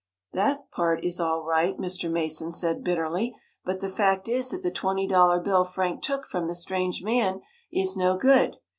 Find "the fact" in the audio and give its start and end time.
3.81-4.27